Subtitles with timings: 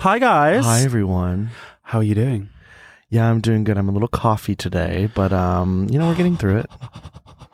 [0.00, 0.64] Hi, guys.
[0.64, 1.50] Hi everyone.
[1.82, 2.48] How are you doing?
[3.10, 3.76] Yeah, I'm doing good.
[3.76, 6.70] I'm a little coffee today, but um, you know, we're getting through it.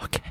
[0.05, 0.23] Okay.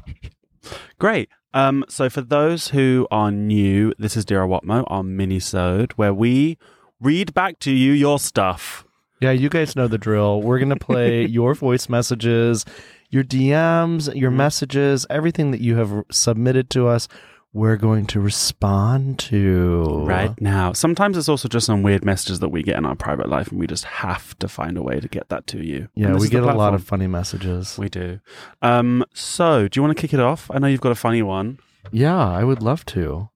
[1.00, 1.28] Great.
[1.54, 6.58] Um, so for those who are new, this is Dear AWATMO, our mini-sode, where we
[7.02, 8.86] read back to you your stuff.
[9.20, 10.42] Yeah, you guys know the drill.
[10.42, 12.64] We're gonna play your voice messages,
[13.10, 17.10] your DMs, your messages, everything that you have submitted to us.
[17.56, 20.74] We're going to respond to Right now.
[20.74, 23.58] Sometimes it's also just some weird messages that we get in our private life, and
[23.58, 25.88] we just have to find a way to get that to you.
[25.96, 27.78] Yeah, we get a lot of funny messages.
[27.78, 28.20] We do.
[28.62, 30.52] Um, so, do you want to kick it off?
[30.54, 31.60] I know you've got a funny one.
[31.94, 33.30] Yeah, I would love to.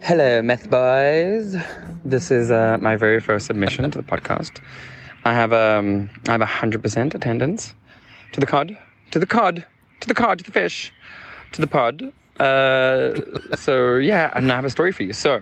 [0.00, 1.56] Hello, meth boys.
[2.06, 4.62] This is uh, my very first submission to the podcast.
[5.26, 7.74] I have um, I have hundred percent attendance
[8.32, 8.78] to the cod,
[9.10, 9.66] to the cod,
[10.00, 10.90] to the cod, to the fish,
[11.52, 12.10] to the pod.
[12.40, 13.14] Uh,
[13.56, 15.12] so yeah, and I have a story for you.
[15.12, 15.40] So,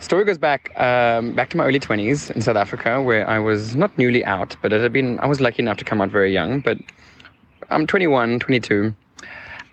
[0.00, 3.76] story goes back um, back to my early twenties in South Africa, where I was
[3.76, 6.32] not newly out, but it had been I was lucky enough to come out very
[6.32, 6.60] young.
[6.60, 6.78] But
[7.70, 8.94] I'm 21, 22,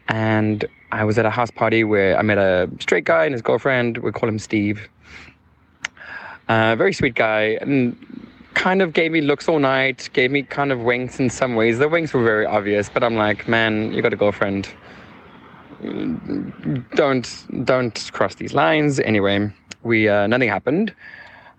[0.09, 3.41] and I was at a house party where I met a straight guy and his
[3.41, 4.00] girlfriend.
[4.00, 4.89] We call him Steve.
[6.50, 7.95] Uh, very sweet guy, and
[8.56, 10.09] kind of gave me looks all night.
[10.13, 11.80] Gave me kind of winks in some ways.
[11.80, 14.67] The winks were very obvious, but I'm like, man, you got a girlfriend.
[16.95, 19.00] Don't don't cross these lines.
[19.00, 19.52] Anyway,
[19.84, 20.94] we uh, nothing happened.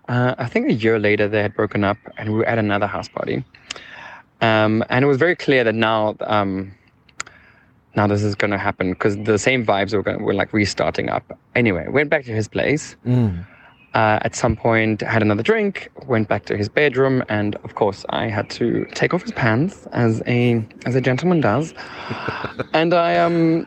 [0.07, 2.87] Uh, I think a year later they had broken up, and we were at another
[2.87, 3.43] house party.
[4.41, 6.71] Um, and it was very clear that now um,
[7.95, 11.09] now this is going to happen because the same vibes were, going, were like restarting
[11.09, 11.37] up.
[11.55, 12.95] Anyway, went back to his place.
[13.05, 13.45] Mm.
[13.93, 15.89] Uh, at some point, had another drink.
[16.05, 19.87] Went back to his bedroom, and of course, I had to take off his pants
[19.91, 21.73] as a as a gentleman does.
[22.73, 23.65] and I um,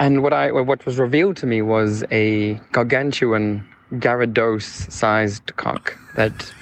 [0.00, 6.52] and what I what was revealed to me was a gargantuan Gyarados-sized cock that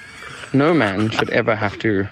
[0.53, 2.07] no man should ever have to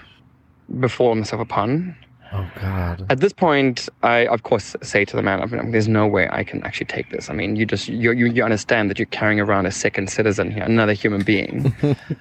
[0.80, 1.94] befall himself upon.
[2.32, 3.06] Oh God.
[3.10, 6.28] At this point, I of course say to the man, I mean, "There's no way
[6.30, 7.28] I can actually take this.
[7.28, 10.50] I mean, you just you you, you understand that you're carrying around a second citizen
[10.50, 11.74] here, another human being.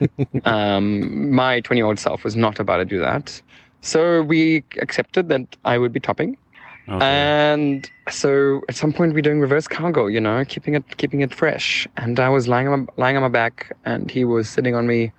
[0.45, 3.41] um, my 20 year old self was not about to do that,
[3.81, 6.37] so we accepted that I would be topping.
[6.89, 7.05] Okay.
[7.05, 11.33] And so at some point we're doing reverse cargo, you know, keeping it keeping it
[11.33, 11.85] fresh.
[11.97, 14.87] And I was lying on my, lying on my back, and he was sitting on
[14.87, 15.11] me,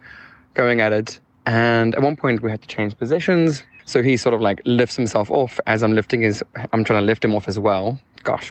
[0.55, 1.21] going at it.
[1.45, 3.63] And at one point we had to change positions.
[3.85, 6.43] So he sort of like lifts himself off as I'm lifting his.
[6.73, 8.01] I'm trying to lift him off as well.
[8.23, 8.51] Gosh.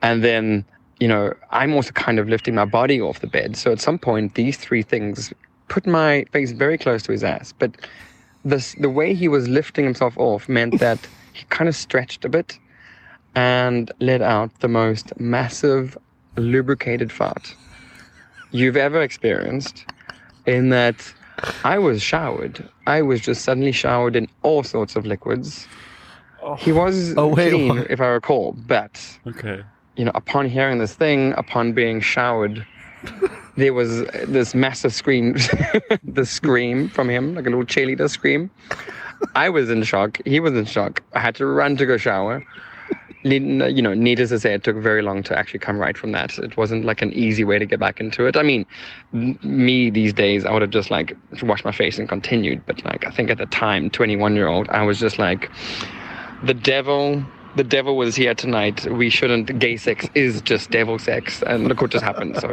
[0.00, 0.64] And then
[1.00, 3.56] you know I'm also kind of lifting my body off the bed.
[3.56, 5.34] So at some point these three things
[5.68, 7.52] put my face very close to his ass.
[7.58, 7.76] But
[8.42, 10.98] this the way he was lifting himself off meant that
[11.32, 12.58] he kind of stretched a bit
[13.34, 15.96] and let out the most massive
[16.36, 17.54] lubricated fart
[18.50, 19.84] you've ever experienced
[20.46, 21.12] in that
[21.64, 22.68] I was showered.
[22.86, 25.66] I was just suddenly showered in all sorts of liquids.
[26.42, 26.56] Oh.
[26.56, 27.90] He was Oh, wait, clean, what?
[27.90, 29.62] if I recall, but okay.
[29.96, 32.66] you know, upon hearing this thing, upon being showered,
[33.56, 35.36] there was this massive scream,
[36.04, 38.50] the scream from him, like a little cheerleader scream.
[39.34, 40.20] I was in shock.
[40.24, 41.02] He was in shock.
[41.14, 42.44] I had to run to go shower.
[43.24, 46.10] Ne- You know, needless to say, it took very long to actually come right from
[46.12, 46.36] that.
[46.38, 48.36] It wasn't like an easy way to get back into it.
[48.36, 48.66] I mean,
[49.12, 52.66] me these days, I would have just like washed my face and continued.
[52.66, 55.50] But like, I think at the time, 21 year old, I was just like,
[56.42, 61.42] the devil the devil was here tonight we shouldn't gay sex is just devil sex
[61.46, 62.48] and look what just happened so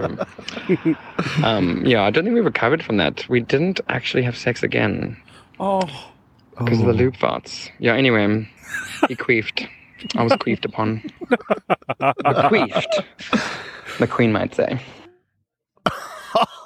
[1.44, 5.16] um yeah i don't think we recovered from that we didn't actually have sex again
[5.58, 5.88] Oh.
[6.60, 8.48] Because of the loop farts yeah anyway
[9.08, 9.68] he queefed
[10.16, 11.02] i was queefed upon
[12.50, 13.04] queefed
[14.00, 14.80] the queen might say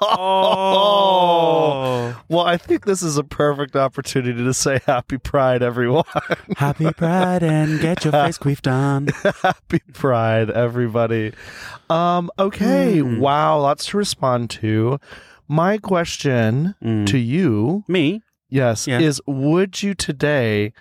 [0.06, 2.14] Oh.
[2.28, 6.04] Well, I think this is a perfect opportunity to say Happy Pride, everyone.
[6.56, 9.08] Happy Pride and get your face queefed on.
[9.42, 11.32] Happy Pride, everybody.
[11.90, 13.18] Um, okay, Hmm.
[13.20, 14.98] wow, lots to respond to.
[15.48, 17.06] My question Mm.
[17.06, 18.22] to you, Me?
[18.60, 19.00] Yes, Yeah.
[19.00, 20.72] is would you today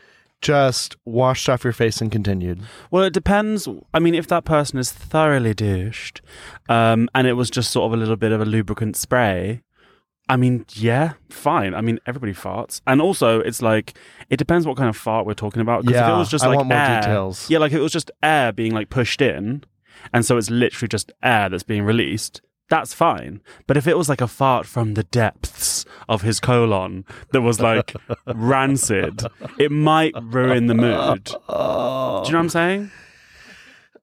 [0.42, 2.60] just washed off your face and continued?
[2.92, 3.68] Well, it depends.
[3.94, 6.22] I mean, if that person is thoroughly douched,
[6.70, 9.62] um, and it was just sort of a little bit of a lubricant spray,
[10.30, 11.74] I mean, yeah, fine.
[11.74, 13.94] I mean, everybody farts, and also it's like
[14.30, 15.82] it depends what kind of fart we're talking about.
[15.84, 17.50] Because if Yeah, it was just like air, details.
[17.50, 19.64] yeah, like if it was just air being like pushed in,
[20.14, 22.42] and so it's literally just air that's being released.
[22.70, 23.42] That's fine.
[23.68, 27.60] But if it was like a fart from the depths of his colon that was
[27.60, 27.96] like
[28.28, 29.24] rancid,
[29.60, 31.26] it might ruin the mood.
[31.26, 32.92] Do you know what I'm saying?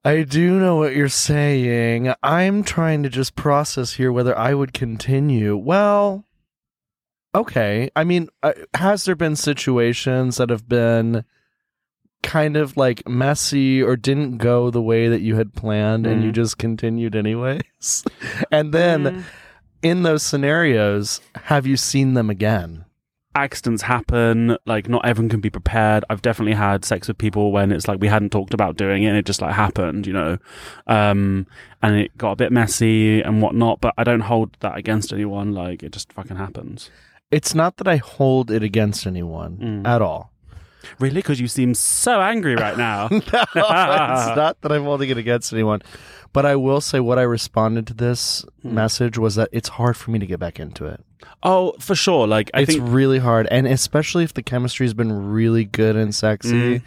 [0.03, 2.11] I do know what you're saying.
[2.23, 5.55] I'm trying to just process here whether I would continue.
[5.55, 6.25] Well,
[7.35, 7.91] okay.
[7.95, 11.23] I mean, uh, has there been situations that have been
[12.23, 16.29] kind of like messy or didn't go the way that you had planned and you
[16.31, 16.35] Mhm.
[16.35, 18.03] just continued anyways?
[18.51, 19.23] and then Mm.
[19.81, 22.85] in those scenarios, have you seen them again?
[23.33, 27.71] accidents happen like not everyone can be prepared i've definitely had sex with people when
[27.71, 30.37] it's like we hadn't talked about doing it and it just like happened you know
[30.87, 31.47] um
[31.81, 35.53] and it got a bit messy and whatnot but i don't hold that against anyone
[35.53, 36.89] like it just fucking happens
[37.31, 39.87] It's not that I hold it against anyone Mm.
[39.87, 40.30] at all.
[40.99, 45.17] Really because you seem so angry right now no, it's not that I'm holding it
[45.17, 45.81] against anyone.
[46.33, 48.75] But I will say what I responded to this Hmm.
[48.75, 51.03] message was that it's hard for me to get back into it.
[51.43, 53.47] oh for sure like i it's think really hard.
[53.51, 56.79] And especially if the chemistry has been really good and sexy.
[56.79, 56.81] Mm.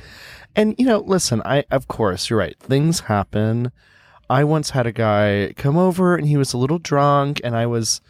[0.56, 2.56] And you know, listen, I of course you're right.
[2.61, 3.70] Things happen.
[4.31, 7.67] I once had a guy come over and he was a little drunk and I
[7.67, 8.00] was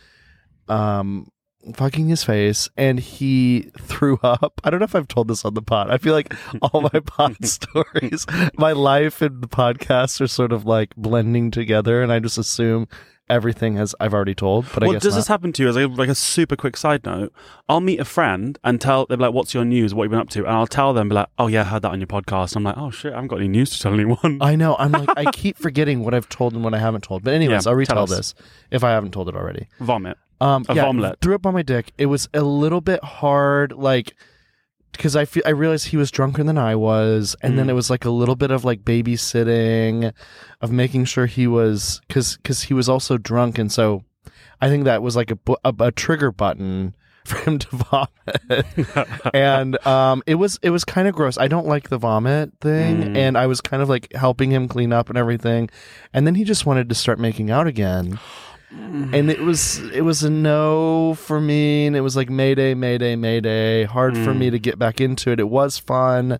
[0.68, 1.28] um
[1.74, 4.60] fucking his face and he threw up.
[4.64, 5.90] I don't know if I've told this on the pod.
[5.90, 8.26] I feel like all my pod stories,
[8.56, 12.88] my life and the podcast are sort of like blending together and I just assume
[13.30, 15.16] everything has I've already told, but I well, does not.
[15.20, 17.32] this happen to you as a, like a super quick side note?
[17.68, 19.94] I'll meet a friend and tell them like, "What's your news?
[19.94, 21.64] What you've you been up to?" And I'll tell them be like, "Oh yeah, I
[21.64, 23.80] heard that on your podcast." I'm like, "Oh shit, I haven't got any news to
[23.80, 24.76] tell anyone." I know.
[24.78, 27.24] I'm like I keep forgetting what I've told and what I haven't told.
[27.24, 28.34] But anyways, Yeah, I'll tell retell this
[28.70, 29.68] if I haven't told it already.
[29.80, 30.18] Vomit.
[30.40, 31.20] Um, A yeah, vomlet.
[31.20, 31.92] threw up on my dick.
[31.98, 34.14] It was a little bit hard, like
[34.92, 37.70] because I feel I realized he was drunker than I was, and then Mm.
[37.70, 40.12] it was like a little bit of like babysitting,
[40.60, 44.04] of making sure he was because because he was also drunk, and so
[44.60, 46.94] I think that was like a a, a trigger button
[47.24, 51.38] for him to vomit, and um, it was it was kind of gross.
[51.38, 53.16] I don't like the vomit thing, Mm.
[53.16, 55.70] and I was kind of like helping him clean up and everything,
[56.12, 58.18] and then he just wanted to start making out again
[59.12, 63.16] and it was it was a no for me and it was like mayday mayday
[63.16, 64.38] mayday hard for Mm.
[64.38, 66.38] me to get back into it it was fun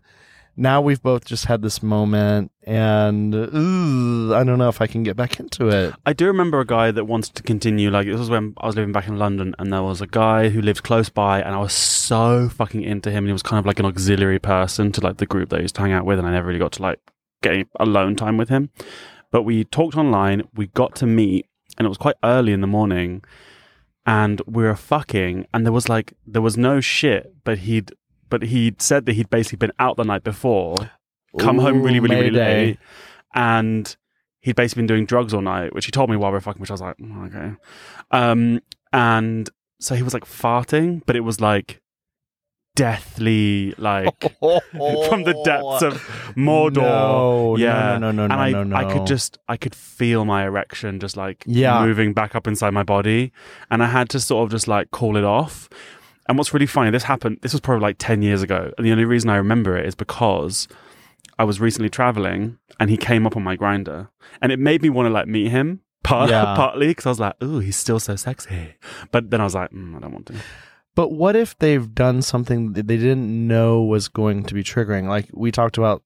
[0.57, 5.03] now we've both just had this moment and ooh, i don't know if i can
[5.03, 7.91] get back into it I do remember a guy that wanted to continue.
[7.91, 10.51] Like this was when I was living back in London, and there was a guy
[10.51, 13.19] who lived close by, and I was so fucking into him.
[13.25, 15.63] And he was kind of like an auxiliary person to like the group that I
[15.63, 17.01] used to hang out with, and I never really got to like
[17.43, 18.69] get alone time with him.
[19.31, 20.43] But we talked online.
[20.55, 21.47] We got to meet,
[21.79, 23.23] and it was quite early in the morning,
[24.06, 27.93] and we were fucking, and there was like there was no shit, but he'd
[28.29, 30.91] but he'd said that he'd basically been out the night before,
[31.38, 32.67] come home really, really, really Mayday.
[32.67, 32.79] late,
[33.35, 33.97] and
[34.41, 36.61] he'd basically been doing drugs all night, which he told me while we were fucking,
[36.61, 37.56] which I was like, "Mm, okay.
[38.11, 38.61] Um,
[38.93, 39.49] and
[39.81, 41.81] so he was like farting, but it was like
[42.76, 45.94] deathly, like from the depths of
[46.37, 46.75] Mordor.
[46.82, 49.75] no, yeah, no no no no and I, no no I could just, I could
[49.75, 51.85] feel my erection just like Yeah.
[51.85, 53.32] moving back up inside my body,
[53.71, 55.69] and I had to sort of just like call it off.
[56.29, 57.38] And what's really funny, this happened.
[57.43, 59.94] This was probably like ten years ago, and the only reason I remember it is
[59.94, 60.67] because
[61.38, 64.09] I was recently traveling, and he came up on my Grindr,
[64.41, 65.81] and it made me want to like meet him.
[66.03, 66.44] Part, Yeah.
[66.56, 68.75] partly because I was like, "Ooh, he's still so sexy,"
[69.11, 70.35] but then I was like, mm, "I don't want to."
[70.94, 75.08] But what if they've done something that they didn't know was going to be triggering?
[75.08, 76.03] Like we talked about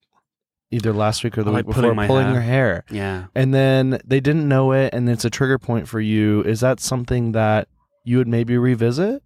[0.70, 2.84] either last week or the Oh, week like before, pulling pulling your hair.
[2.90, 6.60] Yeah, and then they didn't know it and it's a trigger point for you is
[6.60, 7.68] that something that
[8.04, 9.22] you would maybe revisit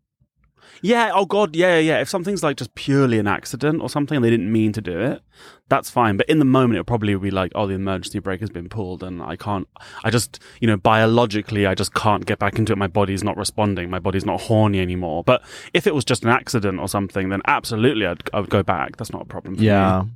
[0.81, 1.11] yeah.
[1.15, 2.01] Oh God, yeah, yeah.
[2.01, 5.23] If something's like just purely an accident or something, they didn't mean to do it,
[5.69, 6.17] that's fine.
[6.17, 9.03] But in the moment, it probably be like, "Oh, the emergency brake has been pulled,
[9.03, 9.67] and I can't.
[10.05, 12.79] I just, you know, biologically, I just can't get back into it.
[12.79, 13.89] My body's not responding.
[13.89, 17.41] My body's not horny anymore." But if it was just an accident or something, then
[17.47, 18.97] absolutely, I'd, I would go back.
[18.97, 19.57] That's not a problem.
[19.57, 20.11] For yeah me.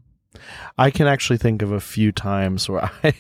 [0.77, 3.15] i can actually think of a few times where I,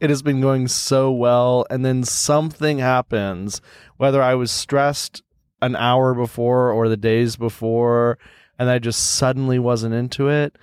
[0.00, 3.60] it has been going so well and then something happens
[3.96, 5.22] whether i was stressed
[5.62, 8.18] an hour before or the days before
[8.58, 10.56] and i just suddenly wasn't into it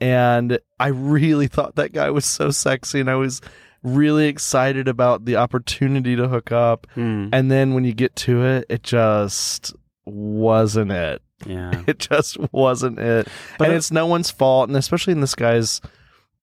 [0.00, 3.40] and i really thought that guy was so sexy and i was
[3.82, 7.28] really excited about the opportunity to hook up Hmm.
[7.32, 9.74] and then when you get to it it just
[10.06, 11.82] wasn't it yeah.
[11.86, 15.34] it just wasn't it But and it- it's no one's fault and especially in this
[15.34, 15.80] guy's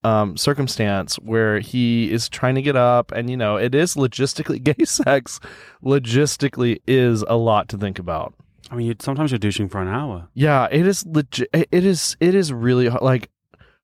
[0.03, 4.61] um, circumstance where he is trying to get up and you know it is logistically
[4.69, 5.39] gay sex
[5.83, 8.33] logistically is a lot to think about
[8.71, 10.27] I mean, you sometimes you're douching for an hour.
[10.33, 13.29] yeah it is legit it is it is really like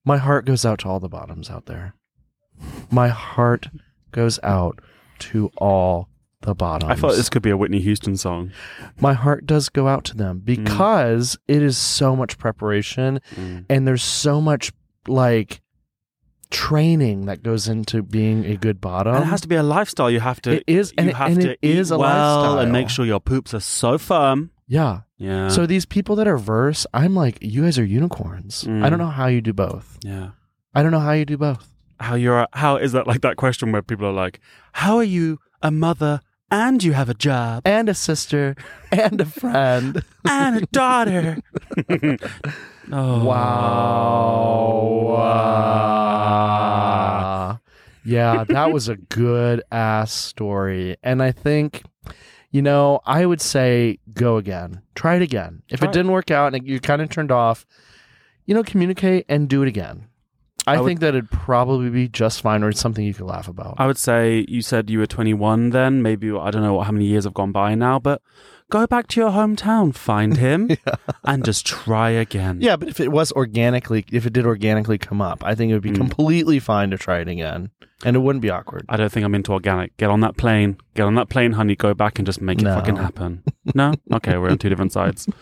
[0.06, 1.94] my heart goes out to all the bottoms out there
[2.90, 3.68] my heart
[4.12, 4.80] goes out
[5.20, 6.08] to all
[6.42, 8.52] the bottoms I thought this could be a Whitney Houston song.
[9.00, 13.66] my heart does go out to them because it is so much preparation Mm.
[13.70, 14.72] and there's so much
[15.08, 15.62] like
[16.50, 19.16] training that goes into being a good bottom.
[19.16, 20.10] and it has to be a lifestyle.
[20.10, 20.52] You have to.
[20.58, 22.60] It is- and you it- have and to it is a well lifestyle.
[22.60, 24.52] and make sure your poops are so firm.
[24.68, 25.02] yeah.
[25.20, 25.48] Yeah.
[25.50, 28.66] So these people that are verse, I'm like, you guys are unicorns.
[28.66, 28.84] Mm.
[28.86, 29.98] I don't know how you do both.
[30.04, 30.30] yeah.
[30.76, 31.68] I don't know how you do both.
[32.00, 32.46] How you're?
[32.54, 34.40] How is that like that question where people are like,
[34.74, 38.56] "How are you a mother and you have a job And a sister
[38.92, 40.04] and a friend.
[40.30, 41.40] and a daughter?"
[42.92, 43.26] oh.
[43.26, 45.02] Wow.
[45.10, 46.07] Wow.
[48.08, 50.96] Yeah, that was a good ass story.
[51.04, 51.84] And I think,
[52.52, 54.82] you know, I would say go again.
[54.96, 55.62] Try it again.
[55.70, 57.66] If Try it didn't work out and you kind of turned off,
[58.46, 60.08] you know, communicate and do it again.
[60.66, 63.26] I, I would- think that it'd probably be just fine or it's something you could
[63.26, 63.76] laugh about.
[63.78, 66.02] I would say you said you were 21 then.
[66.02, 68.22] Maybe I don't know what, how many years have gone by now, but
[68.70, 70.70] go back to your hometown, find him,
[71.24, 72.60] and just try again.
[72.62, 75.74] yeah, but if it was organically, if it did organically come up, I think it
[75.74, 75.96] would be Mm.
[75.98, 77.70] completely fine to try it again.
[78.06, 78.86] And it wouldn't be awkward.
[78.90, 79.96] I don't think I'm into organic.
[79.98, 80.78] Get on that plane.
[80.96, 81.76] Get on that plane, honey.
[81.76, 82.72] Go back and just make No.
[82.74, 83.44] it fucking happen.
[83.74, 83.94] No?
[84.14, 85.28] Okay, we're on two different sides.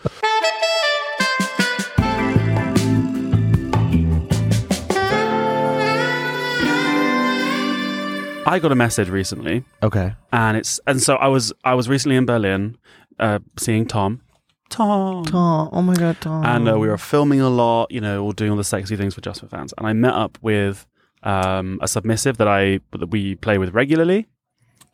[8.48, 10.14] I got a message recently Okay.
[10.32, 12.76] and it's and so I was I was recently in Berlin
[13.18, 14.22] uh, seeing Tom.
[14.68, 15.24] Tom.
[15.24, 15.68] Tom.
[15.72, 16.44] Oh my God, Tom.
[16.44, 19.14] And uh, we were filming a lot, you know, all doing all the sexy things
[19.14, 19.72] for Just for Fans.
[19.78, 20.86] And I met up with
[21.22, 24.26] um, a submissive that I that we play with regularly.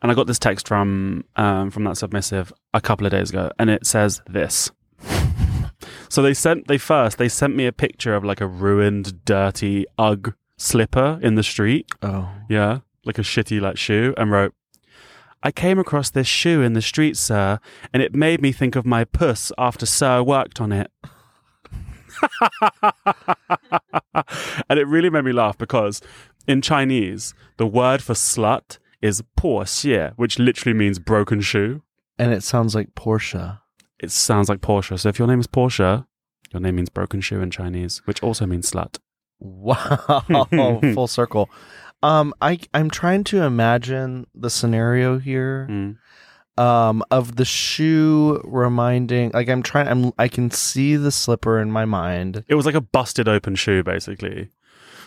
[0.01, 3.51] And I got this text from um, from that submissive a couple of days ago,
[3.57, 4.69] and it says this.
[6.09, 9.85] so they sent they first they sent me a picture of like a ruined, dirty
[9.97, 11.89] UGG slipper in the street.
[12.01, 12.29] Oh.
[12.49, 14.53] Yeah, like a shitty like shoe, and wrote,
[15.43, 17.59] "I came across this shoe in the street, sir,
[17.93, 20.89] and it made me think of my puss after sir worked on it."
[24.69, 26.01] and it really made me laugh because
[26.47, 31.81] in Chinese, the word for slut is 破鞋, which literally means broken shoe.
[32.17, 33.59] And it sounds like Porsche.
[33.99, 34.99] It sounds like Porsche.
[34.99, 36.05] So if your name is Porsche,
[36.51, 38.99] your name means broken shoe in Chinese, which also means slut.
[39.39, 40.23] Wow,
[40.93, 41.49] full circle.
[42.03, 45.67] Um, I I'm trying to imagine the scenario here.
[45.69, 45.97] Mm.
[46.55, 51.71] Um, of the shoe reminding, like I'm trying, I'm I can see the slipper in
[51.71, 52.43] my mind.
[52.47, 54.49] It was like a busted open shoe, basically.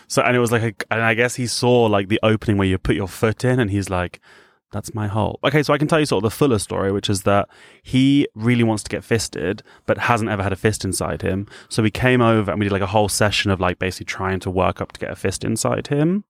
[0.07, 2.67] So, and it was like, a, and I guess he saw like the opening where
[2.67, 4.19] you put your foot in, and he's like,
[4.71, 7.09] "That's my hole." Okay, so I can tell you sort of the fuller story, which
[7.09, 7.49] is that
[7.81, 11.47] he really wants to get fisted, but hasn't ever had a fist inside him.
[11.69, 14.39] So we came over and we did like a whole session of like basically trying
[14.41, 16.23] to work up to get a fist inside him.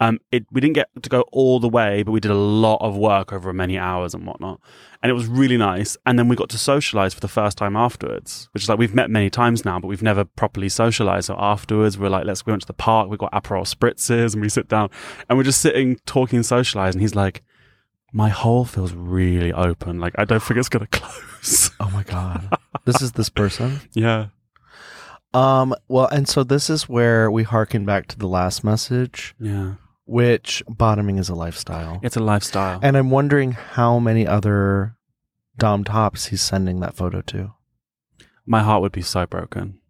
[0.00, 2.78] Um, it we didn't get to go all the way, but we did a lot
[2.80, 4.60] of work over many hours and whatnot,
[5.02, 5.96] and it was really nice.
[6.06, 8.94] And then we got to socialize for the first time afterwards, which is like we've
[8.94, 11.26] met many times now, but we've never properly socialized.
[11.26, 14.42] So afterwards, we're like, let's we went to the park, we got Aperol spritzes, and
[14.42, 14.90] we sit down,
[15.28, 16.98] and we're just sitting talking, socializing.
[16.98, 17.42] And he's like,
[18.16, 19.98] my hole feels really open.
[19.98, 21.70] Like I don't think it's gonna close.
[21.80, 22.56] Oh my god,
[22.86, 23.80] this is this person.
[23.92, 24.28] yeah.
[25.34, 29.74] Um, well, and so this is where we harken back to the last message, Yeah.
[30.06, 31.98] which bottoming is a lifestyle.
[32.04, 32.78] It's a lifestyle.
[32.84, 34.96] And I'm wondering how many other
[35.58, 37.52] Dom tops he's sending that photo to.
[38.46, 39.80] my heart would be so broken.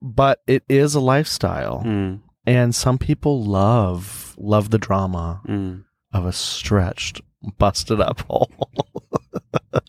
[0.00, 1.82] But it is a lifestyle.
[1.84, 5.84] Mm, And some people love love the drama mm.
[6.12, 7.20] Of a stretched,
[7.58, 8.50] busted up hole.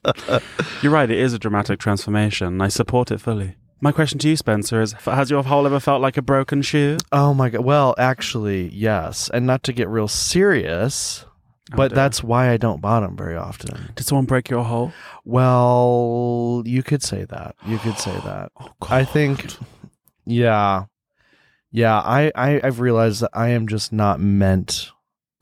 [0.81, 1.09] You're right.
[1.09, 2.61] It is a dramatic transformation.
[2.61, 3.55] I support it fully.
[3.81, 6.97] My question to you, Spencer, is: Has your hole ever felt like a broken shoe?
[7.11, 7.65] oh my god.
[7.65, 9.29] Well, actually, yes.
[9.33, 11.25] And not to get real serious,
[11.71, 11.95] Oh, but dear.
[11.95, 13.91] that's why I don't bottom very often.
[13.95, 14.93] Did someone break your hole?
[15.25, 17.55] Well, you could say that.
[17.65, 18.51] You could say that.
[18.59, 19.45] Oh, I think
[20.25, 20.85] yeah.
[21.75, 24.91] Yeah, I, I I've realized that I am just not meant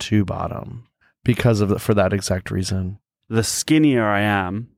[0.01, 0.87] to bottom
[1.23, 2.99] because of the, for that exact reason.
[3.29, 4.69] the skinnier I am,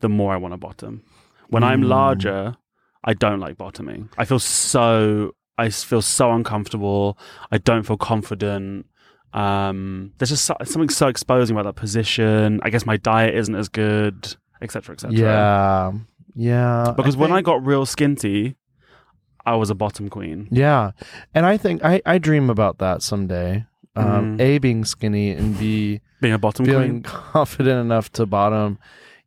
[0.00, 1.02] the more I want to bottom.
[1.48, 1.88] When I'm Mm.
[1.88, 2.56] larger,
[3.04, 4.08] I don't like bottoming.
[4.18, 7.16] I feel so I feel so uncomfortable.
[7.50, 8.84] I don't feel confident.
[9.32, 12.60] Um, there's just so, something so exposing about that position.
[12.62, 15.14] I guess my diet isn't as good, etc., etc.
[15.16, 15.92] Yeah.
[16.34, 16.92] Yeah.
[16.96, 18.56] Because when I got real skinty,
[19.46, 20.48] I was a bottom queen.
[20.50, 20.90] Yeah.
[21.34, 23.64] And I think I, I dream about that someday.
[23.96, 24.40] Um, Mm.
[24.40, 27.02] A being skinny and B Being a bottom feeling queen.
[27.32, 28.78] confident enough to bottom.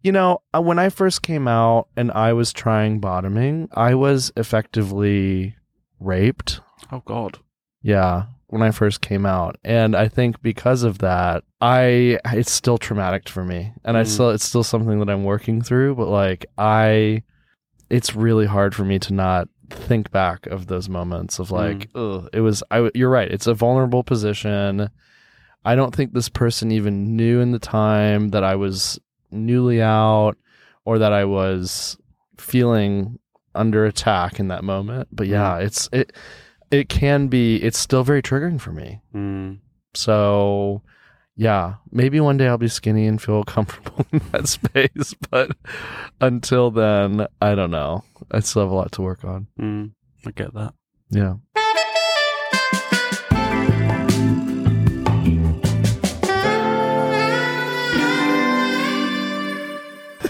[0.01, 4.31] You know, uh, when I first came out and I was trying bottoming, I was
[4.38, 5.55] effectively
[5.99, 6.61] raped.
[6.91, 7.39] Oh God.
[7.81, 12.77] Yeah, when I first came out, and I think because of that, I it's still
[12.77, 14.07] traumatic for me, and I Mm.
[14.07, 15.95] still it's still something that I'm working through.
[15.95, 17.23] But like I,
[17.89, 22.29] it's really hard for me to not think back of those moments of like, ugh,
[22.33, 22.63] it was.
[22.71, 22.89] I.
[22.93, 23.29] You're right.
[23.29, 24.89] It's a vulnerable position.
[25.65, 28.99] I don't think this person even knew in the time that I was
[29.31, 30.35] newly out
[30.85, 31.97] or that I was
[32.38, 33.19] feeling
[33.55, 35.09] under attack in that moment.
[35.11, 36.13] But yeah, it's it.
[36.71, 37.57] It can be.
[37.57, 39.01] It's still very triggering for me.
[39.13, 39.59] Mm.
[39.95, 40.81] So,
[41.39, 45.13] yeah, maybe one day I'll be skinny and feel comfortable in that space.
[45.31, 45.51] But
[46.19, 48.03] until then, I don't know.
[48.29, 49.48] I still have a lot to work on.
[49.58, 49.91] Mm.
[50.25, 50.74] I get that.
[51.10, 51.36] Yeah.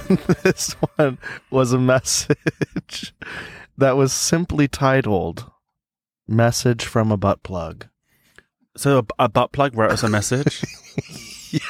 [0.44, 1.18] this one
[1.50, 3.16] was a message
[3.80, 5.50] that was simply titled
[6.28, 7.88] Message from a Butt Plug.
[8.80, 10.64] So a, a butt plug wrote us a message.
[11.52, 11.64] yes.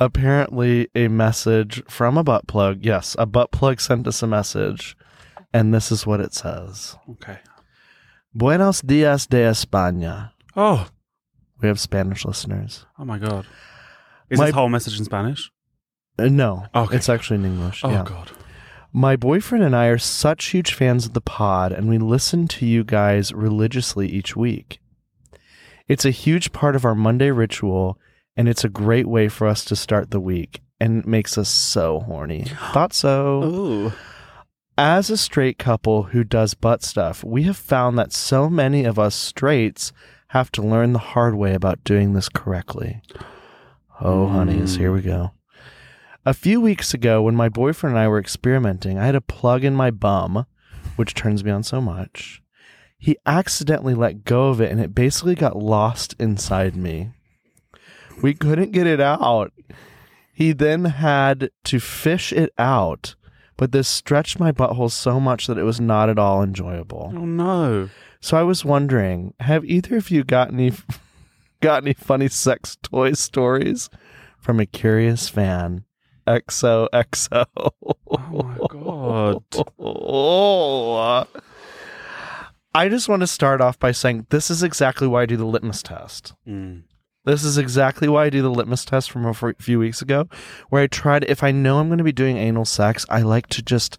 [0.00, 2.84] Apparently, a message from a butt plug.
[2.84, 4.96] Yes, a butt plug sent us a message,
[5.52, 7.38] and this is what it says okay.
[8.34, 10.32] Buenos dias de España.
[10.56, 10.88] Oh,
[11.62, 12.84] We have Spanish listeners.
[12.98, 13.46] oh my god.
[14.28, 15.52] Is My- this whole message in Spanish?
[16.18, 16.96] Uh, no, Okay.
[16.96, 17.82] it's actually in English.
[17.84, 18.02] Oh yeah.
[18.04, 18.32] god.
[18.92, 22.66] My boyfriend and I are such huge fans of the pod, and we listen to
[22.66, 24.80] you guys religiously each week.
[25.88, 27.98] It's a huge part of our Monday ritual,
[28.36, 31.50] and it's a great way for us to start the week, and it makes us
[31.50, 32.44] so horny.
[32.72, 33.42] Thought so.
[33.44, 33.92] Ooh.
[34.78, 38.98] As a straight couple who does butt stuff, we have found that so many of
[38.98, 39.92] us straights
[40.28, 43.02] have to learn the hard way about doing this correctly.
[44.00, 45.08] Oh, honeys, here we hmm.
[45.08, 45.30] go.
[46.26, 49.64] A few weeks ago, when my boyfriend and I were experimenting, I had a plug
[49.64, 50.46] in my bum,
[50.96, 52.42] which turns me on so much.
[52.98, 57.10] He accidentally let go of it and it basically got lost inside me.
[58.20, 59.52] We couldn't get it out.
[60.34, 63.14] He then had to fish it out,
[63.56, 67.12] but this stretched my butthole so much that it was not at all enjoyable.
[67.14, 67.90] Oh no.
[68.20, 70.72] So I was wondering, have either of you got any
[71.60, 73.88] got any funny sex toy stories
[74.38, 75.84] from a curious fan?
[76.28, 77.46] XOXO.
[77.56, 77.72] Oh
[78.30, 79.42] my god.
[79.78, 81.26] Oh.
[82.74, 85.46] I just want to start off by saying this is exactly why I do the
[85.46, 86.34] litmus test.
[86.46, 86.82] Mm.
[87.24, 90.28] This is exactly why I do the litmus test from a few weeks ago,
[90.68, 90.86] where I
[91.18, 93.98] to, if I know I'm going to be doing anal sex, I like to just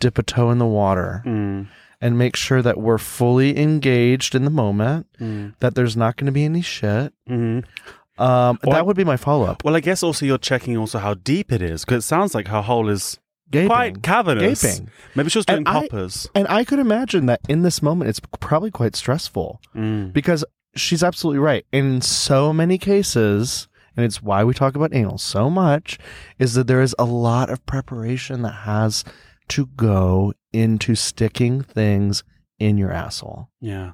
[0.00, 1.68] dip a toe in the water Mm.
[2.00, 5.54] and make sure that we're fully engaged in the moment, Mm.
[5.60, 7.12] that there's not going to be any shit.
[7.28, 7.64] Mm.
[8.18, 9.64] Um, Well, that would be my follow up.
[9.64, 12.48] Well, I guess also you're checking also how deep it is because it sounds like
[12.48, 13.18] her hole is
[13.50, 13.68] Gaping.
[13.68, 14.62] quite cavernous.
[14.62, 14.90] Gaping.
[15.14, 16.28] Maybe she was doing And I- poppers.
[16.34, 20.12] And I could imagine that in this moment, it's probably quite stressful Mm.
[20.12, 21.64] because she's absolutely right.
[21.72, 25.98] In so many cases, and it's why we talk about anal so much,
[26.38, 29.04] is that there is a lot of preparation that has
[29.48, 32.22] to go into sticking things
[32.58, 33.48] in your asshole.
[33.60, 33.92] Yeah.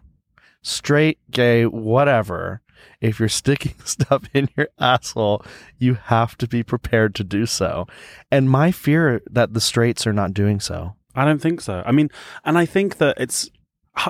[0.62, 2.60] Straight, gay, whatever.
[3.00, 5.44] If you're sticking stuff in your asshole,
[5.78, 7.86] you have to be prepared to do so.
[8.30, 10.94] And my fear that the straights are not doing so.
[11.14, 11.82] I don't think so.
[11.86, 12.10] I mean,
[12.44, 13.50] and I think that it's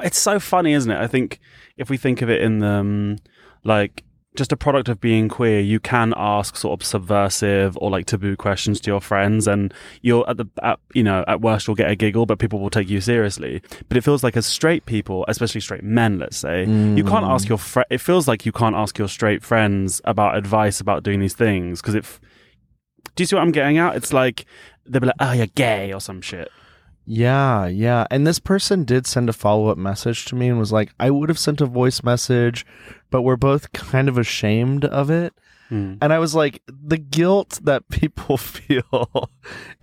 [0.02, 0.98] it's so funny, isn't it?
[0.98, 1.40] I think
[1.76, 3.16] if we think of it in the um,
[3.64, 4.04] like
[4.36, 8.36] just a product of being queer, you can ask sort of subversive or like taboo
[8.36, 11.90] questions to your friends, and you're at the at, you know at worst you'll get
[11.90, 13.62] a giggle, but people will take you seriously.
[13.88, 17.30] But it feels like as straight people, especially straight men, let's say, you can't mm.
[17.30, 17.86] ask your friend.
[17.90, 21.80] it feels like you can't ask your straight friends about advice about doing these things
[21.80, 22.20] because if
[23.14, 23.94] do you see what I'm getting at?
[23.94, 24.46] It's like
[24.86, 26.50] they'll be like, "Oh, you're gay" or some shit.
[27.06, 28.06] Yeah, yeah.
[28.10, 31.10] And this person did send a follow up message to me and was like, I
[31.10, 32.64] would have sent a voice message,
[33.10, 35.34] but we're both kind of ashamed of it.
[35.68, 35.94] Hmm.
[36.00, 39.30] And I was like, the guilt that people feel,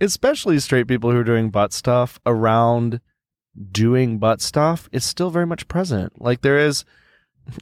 [0.00, 3.00] especially straight people who are doing butt stuff around
[3.70, 6.20] doing butt stuff, is still very much present.
[6.20, 6.84] Like there is,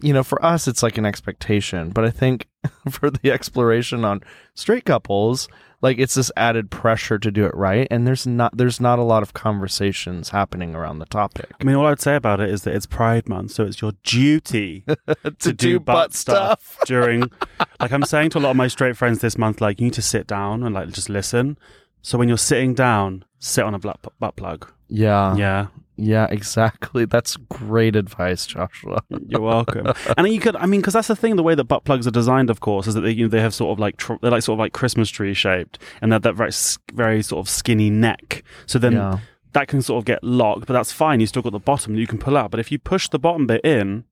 [0.01, 1.91] you know, for us, it's like an expectation.
[1.91, 2.49] But I think
[2.91, 4.23] for the exploration on
[4.55, 5.49] straight couples,
[5.83, 7.87] like it's this added pressure to do it right.
[7.91, 11.51] And there's not, there's not a lot of conversations happening around the topic.
[11.61, 13.93] I mean, all I'd say about it is that it's Pride Month, so it's your
[14.03, 14.85] duty
[15.39, 17.31] to, do, butt stuff, during.
[17.81, 19.95] Like I'm saying to a lot of my straight friends this month, like you need
[19.95, 21.57] to sit down and like just listen.
[22.03, 24.71] So when you're sitting down, sit on a butt, butt plug.
[24.89, 25.35] Yeah.
[25.35, 25.69] Yeah,
[26.01, 27.05] Yeah, exactly.
[27.05, 29.03] That's great advice, Joshua.
[29.29, 29.93] you're welcome.
[30.17, 31.37] and you could, I mean, because that's the thing.
[31.37, 33.41] The way that butt plugs are designed, of course, is that they you know, they
[33.41, 36.19] have sort of like tr- they're like sort of like Christmas tree shaped, and they're
[36.19, 36.53] that very
[36.95, 38.43] very sort of skinny neck.
[38.67, 39.19] So then yeah.
[39.53, 41.21] that can sort of get locked, but that's fine.
[41.21, 42.51] You still got the bottom that you can pull out.
[42.51, 44.05] But if you push the bottom bit in,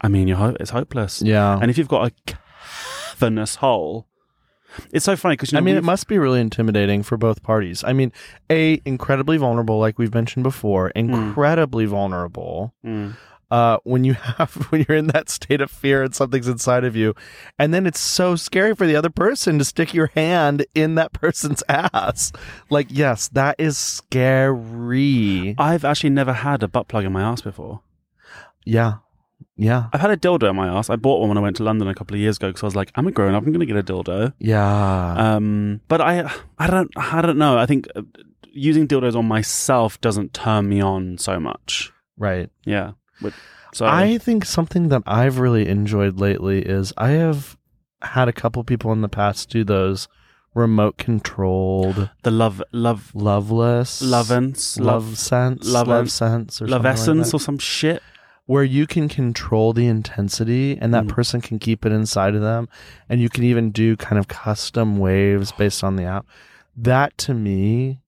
[0.00, 1.22] I mean, you're ho- it's hopeless.
[1.22, 1.58] Yeah.
[1.60, 2.34] And if you've got a
[3.16, 4.06] cavernous hole,
[4.92, 7.42] It's so funny because you know, I mean, it must be really intimidating for both
[7.42, 7.84] parties.
[7.84, 8.12] I mean,
[8.50, 12.74] a incredibly vulnerable, like we've mentioned before, incredibly vulnerable.
[12.84, 13.16] Mm.
[13.50, 16.94] Uh, when you have when you're in that state of fear and something's inside of
[16.94, 17.14] you,
[17.58, 21.12] and then it's so scary for the other person to stick your hand in that
[21.14, 22.32] person's ass.
[22.68, 25.56] Like, yes, that is scary.
[25.58, 27.80] I've actually never had a butt plug in my ass before.
[28.64, 28.98] Yeah,
[29.56, 30.90] yeah, I've had a dildo in my ass.
[30.90, 32.66] I bought one when I went to London a couple of years ago because I
[32.66, 33.44] was like, I'm a grown up.
[33.44, 34.32] I'm going to get a dildo.
[34.38, 35.34] yeah.
[35.36, 37.58] Um, but I, I don't, I don't know.
[37.58, 38.02] I think uh,
[38.52, 41.92] using dildos on myself doesn't turn me on so much.
[42.18, 42.50] right.
[42.64, 42.92] Yeah.
[43.22, 43.34] But,
[43.72, 47.56] so I think something that I've really enjoyed lately is I have
[48.02, 50.08] had a couple people in the past do those
[50.54, 56.82] remote controlled the love, love, loveless Lovense, love, love, sense love- love sense or love
[56.82, 58.02] something like essence or some shit.
[58.50, 61.08] Where you can control the intensity and that Mm.
[61.08, 62.68] person can keep it inside of them
[63.08, 66.26] and you can even do kind of custom waves based on the app
[66.76, 68.00] that to me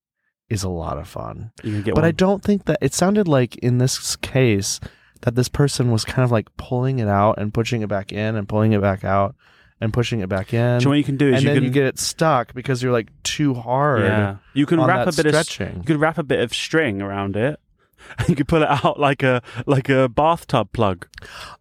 [0.51, 2.09] is a lot of fun You can get but one.
[2.09, 4.81] I don't think that it sounded like in this case
[5.21, 8.35] that this person was kind of like pulling it out and pushing it back in
[8.35, 9.37] and pulling it back out
[9.81, 10.79] and pushing it back in.
[10.83, 12.83] Know what you can do is and you then can you get it stuck because
[12.83, 14.03] you're like too hard.
[14.03, 14.37] yeah.
[14.55, 15.77] You can wrap a bit of stretching.
[15.79, 17.61] you could wrap a bit of string around it.
[18.19, 21.07] And you could pull it out like a like a bathtub plug.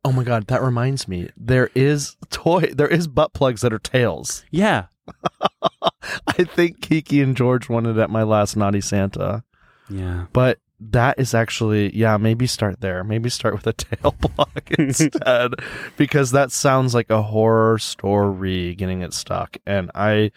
[0.03, 1.29] Oh my god, that reminds me.
[1.37, 4.43] There is toy there is butt plugs that are tails.
[4.51, 4.85] Yeah.
[6.27, 9.43] I think Kiki and George wanted at my last naughty Santa.
[9.89, 10.25] Yeah.
[10.33, 13.03] But that is actually yeah, maybe start there.
[13.03, 15.53] Maybe start with a tail plug instead.
[15.97, 19.57] because that sounds like a horror story getting it stuck.
[19.65, 20.31] And I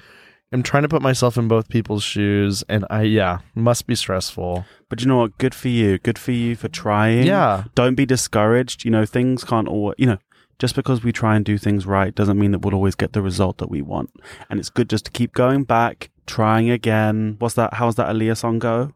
[0.55, 4.65] am trying to put myself in both people's shoes and I yeah, must be stressful.
[4.89, 5.37] But you know what?
[5.39, 5.99] Good for you.
[5.99, 7.27] Good for you for trying.
[7.27, 7.65] Yeah.
[7.75, 8.85] Don't be discouraged.
[8.85, 10.19] You know, things can't always, you know,
[10.59, 13.23] just because we try and do things right doesn't mean that we'll always get the
[13.23, 14.11] result that we want.
[14.49, 17.37] And it's good just to keep going back, trying again.
[17.41, 17.75] What's that?
[17.75, 18.93] How's that Aaliyah song go?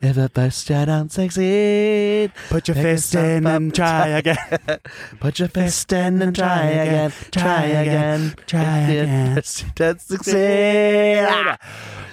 [0.00, 4.36] If at first you don't succeed, Put your Pick fist in and try again.
[5.20, 9.42] Put your fist in and try again, try again, try again.
[9.74, 11.58] don't succeed.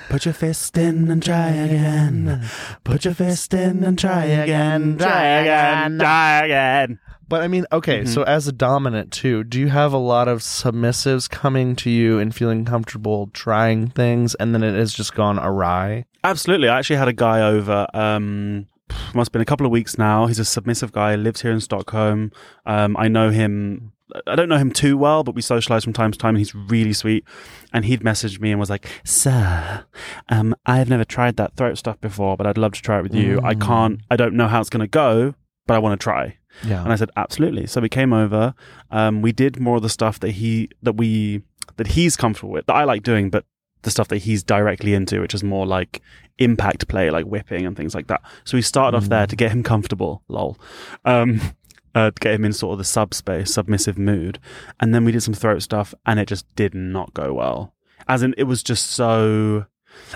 [0.10, 2.42] Put your fist in and try again.
[2.84, 4.98] Put your fist in and try again.
[4.98, 6.00] Try again.
[6.00, 7.00] Try again.
[7.28, 8.08] But I mean, okay, Mhm.
[8.08, 12.20] so as a dominant too, do you have a lot of submissives coming to you
[12.20, 16.06] and feeling comfortable trying things and then it has just gone awry?
[16.24, 16.70] Absolutely.
[16.70, 17.88] I actually had a guy over.
[17.94, 18.68] Um,
[19.16, 20.28] must have been a couple of weeks now.
[20.28, 21.16] He's a submissive guy.
[21.16, 22.32] Lives here in Stockholm.
[22.66, 23.92] Um, I know him.
[24.28, 26.54] I don't know him too well, but we socialize from time to time, and he's
[26.54, 27.26] really sweet.
[27.74, 29.84] And he'd messaged me and was like, "Sir,
[30.30, 33.16] um, I've never tried that throat stuff before, but I'd love to try it with
[33.16, 33.42] you.
[33.44, 33.62] I Mm.
[33.62, 34.00] can't.
[34.12, 35.34] I don't know how it's going to go,
[35.68, 36.84] but I want to try." Yeah.
[36.84, 37.68] And I said, absolutely.
[37.68, 38.54] So we came over.
[38.92, 41.42] Um, we did more of the stuff that he that we
[41.78, 43.46] that he's comfortable with, that I like doing, but
[43.82, 46.02] the stuff that he's directly into, which is more like
[46.38, 48.22] impact play, like whipping and things like that.
[48.44, 50.24] So we started off there to get him comfortable.
[50.28, 50.58] Lol.
[51.04, 51.42] Um,
[51.96, 54.40] uh, to get him in sort of the subspace, submissive mood,
[54.80, 57.74] and then we did some throat stuff, and it just did not go well.
[58.08, 59.66] As in, it was just so.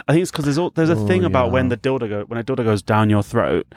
[0.08, 2.24] I think it's because there's all, there's a Oh, thing about when the dildo go
[2.28, 3.68] when a dildo goes down your throat,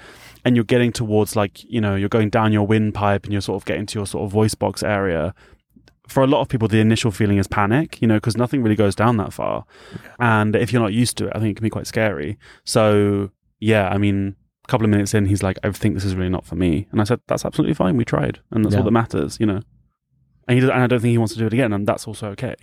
[0.44, 3.60] and you're getting towards like you know you're going down your windpipe and you're sort
[3.60, 5.34] of getting to your sort of voice box area
[6.08, 8.74] for a lot of people the initial feeling is panic you know because nothing really
[8.76, 9.64] goes down that far.
[10.18, 12.38] And if you're not used to it i think it can be quite scary.
[12.64, 14.34] So yeah i mean
[14.64, 16.88] a couple of minutes in he's like i think this is really not for me.
[16.90, 17.96] And i said that's absolutely fine.
[17.96, 18.40] We tried.
[18.50, 18.80] And that's Yeah.
[18.80, 19.60] all that matters you know.
[20.48, 22.06] And, he does, and i don't think he wants to do it again and that's
[22.08, 22.56] also okay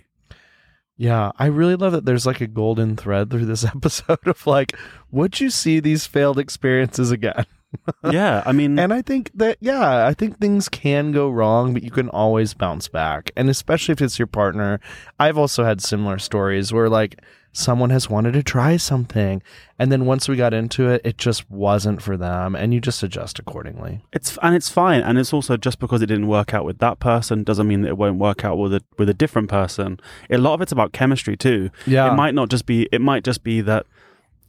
[1.00, 4.76] Yeah, I really love that there's like a golden thread through this episode of like,
[5.10, 7.46] would you see these failed experiences again?
[8.10, 11.82] yeah i mean And I think that, yeah, I think things can go wrong, but
[11.84, 13.30] you can always bounce back.
[13.34, 14.78] And especially if it's your partner.
[15.18, 19.42] I've also had similar stories where like someone has wanted to try something.
[19.78, 22.54] And then once we got into it, it just wasn't for them.
[22.54, 24.02] And you just adjust accordingly.
[24.12, 27.00] It's and it's fine, and it's also just because it didn't work out with that
[27.00, 29.98] person doesn't mean that it won't work out with a with a different person.
[30.30, 31.70] A lot of it's about chemistry too.
[31.86, 32.12] Yeah.
[32.12, 32.88] It might not just be.
[32.92, 33.86] It might just be that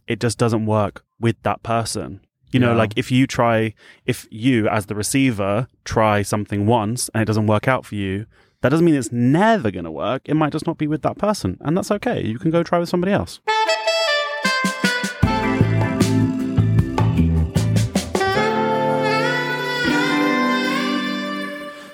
[0.06, 2.20] it just doesn't work with that person.
[2.52, 2.76] You know, Yeah.
[2.78, 3.72] like if you try,
[4.04, 8.26] if you as the receiver try something once and it doesn't work out for you,
[8.62, 10.22] that doesn't mean it's never going to work.
[10.24, 12.24] It might just not be with that person, and that's okay.
[12.24, 13.40] You can go try with somebody else.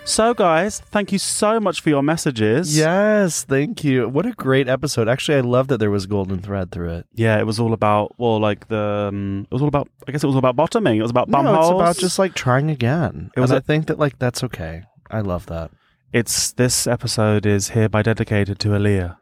[0.05, 2.77] So, guys, thank you so much for your messages.
[2.77, 4.09] Yes, thank you.
[4.09, 5.07] What a great episode.
[5.09, 7.07] Actually, I love that there was golden thread through it.
[7.15, 9.89] Yeah, it was all about well, like the um, it was all about.
[10.07, 10.99] I guess it was all about bottoming.
[10.99, 11.71] It was about bum no, holes.
[11.71, 13.31] it's about just like trying again.
[13.37, 14.83] It was and I think that like that's okay.
[15.11, 15.71] I love that.
[16.13, 19.17] It's this episode is hereby dedicated to Aaliyah.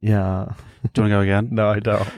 [0.00, 0.46] Yeah.
[0.94, 1.48] Do you want to go again?
[1.52, 2.08] No, I don't.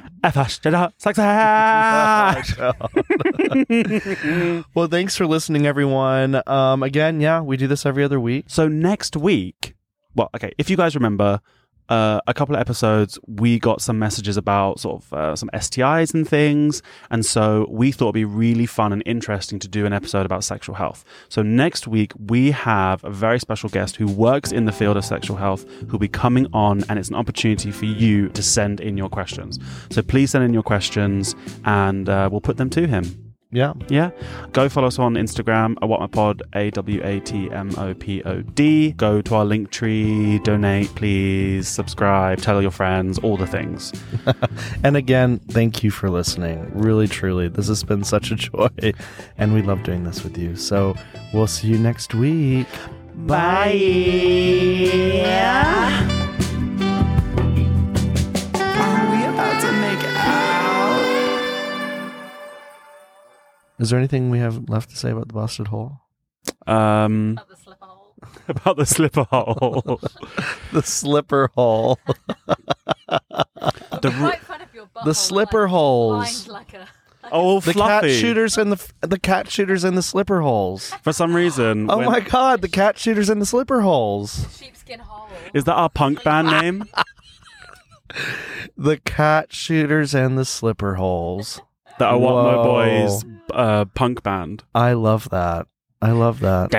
[4.74, 6.40] Well, thanks for listening, everyone.
[6.46, 8.44] Um, again, yeah, we do this every other week.
[8.46, 9.74] So next week,
[10.14, 11.40] well, okay, if you guys remember,
[11.88, 16.14] uh, a couple of episodes, we got some messages about sort of uh, some STIs
[16.14, 19.92] and things, and so we thought it'd be really fun and interesting to do an
[19.92, 21.04] episode about sexual health.
[21.28, 25.04] So next week we have a very special guest who works in the field of
[25.04, 28.96] sexual health who'll be coming on, and it's an opportunity for you to send in
[28.96, 29.58] your questions.
[29.90, 33.31] So please send in your questions, and uh, we'll put them to him.
[33.52, 33.74] Yeah.
[33.88, 34.10] Yeah.
[34.52, 38.40] Go follow us on Instagram, AWATMO pod, A W A T M O P O
[38.40, 38.92] D.
[38.92, 43.92] Go to our link tree, donate, please, subscribe, tell your friends, all the things.
[44.84, 46.70] And again, thank you for listening.
[46.74, 48.68] Really, truly, this has been such a joy,
[49.36, 50.56] and we love doing this with you.
[50.56, 50.94] So
[51.32, 52.66] we'll see you next week.
[53.14, 53.72] Bye.
[55.24, 56.21] Are
[63.82, 66.00] Is there anything we have left to say about the busted hole?
[66.66, 68.14] Um, At the slipper hole.
[68.48, 70.00] about the slipper hole.
[70.72, 71.98] The slipper hole.
[73.08, 76.48] The r- right front of your The slipper like, holes.
[76.48, 76.78] lined like a.
[77.22, 78.08] Like oh, The fluffy.
[78.08, 80.92] cat shooters and the the cat shooters in the slipper holes.
[81.04, 81.88] For some reason.
[81.90, 84.46] Oh when- my god, the cat shooters in the slipper holes.
[84.58, 85.28] sheepskin hole.
[85.54, 86.84] Is that our punk band name?
[88.76, 91.60] The cat shooters and the slipper holes
[92.02, 94.64] the I Want My Boys uh, punk band.
[94.74, 95.66] I love that.
[96.00, 96.70] I love that.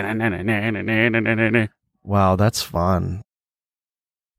[2.03, 3.23] wow, that's fun.